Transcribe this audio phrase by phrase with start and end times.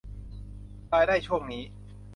[0.91, 1.63] รายได้ช่วงนี้